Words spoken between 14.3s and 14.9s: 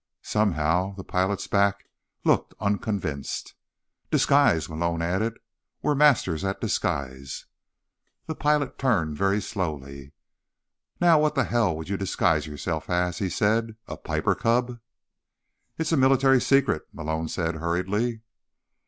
Cub?"